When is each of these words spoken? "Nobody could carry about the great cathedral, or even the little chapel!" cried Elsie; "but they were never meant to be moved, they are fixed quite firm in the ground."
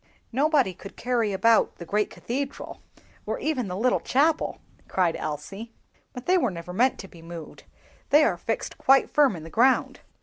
"Nobody 0.31 0.73
could 0.73 0.97
carry 0.97 1.31
about 1.31 1.75
the 1.75 1.85
great 1.85 2.09
cathedral, 2.09 2.81
or 3.27 3.37
even 3.37 3.67
the 3.67 3.77
little 3.77 3.99
chapel!" 3.99 4.57
cried 4.87 5.15
Elsie; 5.15 5.73
"but 6.11 6.25
they 6.25 6.39
were 6.39 6.49
never 6.49 6.73
meant 6.73 6.97
to 7.01 7.07
be 7.07 7.21
moved, 7.21 7.65
they 8.09 8.23
are 8.23 8.35
fixed 8.35 8.79
quite 8.79 9.11
firm 9.11 9.35
in 9.35 9.43
the 9.43 9.51
ground." 9.51 9.99